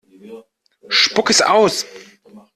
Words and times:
Spuck 0.99 1.29
es 1.29 1.41
aus! 1.43 1.85